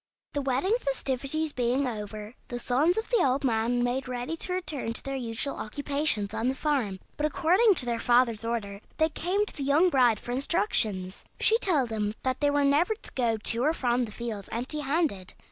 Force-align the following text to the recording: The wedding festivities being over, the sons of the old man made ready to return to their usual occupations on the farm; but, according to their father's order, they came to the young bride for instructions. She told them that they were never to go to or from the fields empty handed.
The 0.33 0.41
wedding 0.41 0.73
festivities 0.79 1.51
being 1.53 1.87
over, 1.87 2.33
the 2.47 2.57
sons 2.57 2.97
of 2.97 3.07
the 3.11 3.23
old 3.23 3.43
man 3.43 3.83
made 3.83 4.07
ready 4.07 4.35
to 4.35 4.53
return 4.53 4.93
to 4.93 5.03
their 5.03 5.15
usual 5.15 5.57
occupations 5.57 6.33
on 6.33 6.47
the 6.47 6.55
farm; 6.55 6.99
but, 7.17 7.27
according 7.27 7.75
to 7.75 7.85
their 7.85 7.99
father's 7.99 8.43
order, 8.43 8.81
they 8.97 9.09
came 9.09 9.45
to 9.45 9.55
the 9.55 9.61
young 9.63 9.91
bride 9.91 10.19
for 10.19 10.31
instructions. 10.31 11.23
She 11.39 11.59
told 11.59 11.89
them 11.89 12.15
that 12.23 12.39
they 12.39 12.49
were 12.49 12.65
never 12.65 12.95
to 12.95 13.11
go 13.13 13.37
to 13.37 13.63
or 13.63 13.75
from 13.75 14.05
the 14.05 14.11
fields 14.11 14.49
empty 14.51 14.79
handed. 14.79 15.35